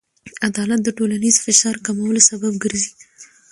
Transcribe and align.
عدالت 0.47 0.81
د 0.83 0.89
ټولنیز 0.97 1.35
فشار 1.45 1.75
کمولو 1.85 2.21
سبب 2.29 2.53
ګرځي. 2.63 2.91